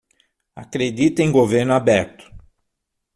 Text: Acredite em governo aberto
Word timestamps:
Acredite 0.55 1.21
em 1.21 1.31
governo 1.31 1.73
aberto 1.75 2.31